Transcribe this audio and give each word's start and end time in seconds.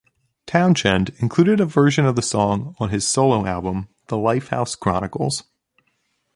Townshend 0.47 1.13
included 1.19 1.59
a 1.59 1.67
version 1.67 2.07
of 2.07 2.15
the 2.15 2.23
song 2.23 2.73
on 2.79 2.89
his 2.89 3.07
solo 3.07 3.45
album 3.45 3.87
"The 4.07 4.15
Lifehouse 4.17 4.75
Chronicles". 4.75 5.43